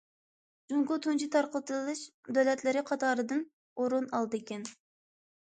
[0.71, 2.01] جۇڭگو تۇنجى تارقىتىلىش
[2.39, 3.45] دۆلەتلىرى قاتارىدىن
[3.85, 4.67] ئورۇن ئالىدىكەن.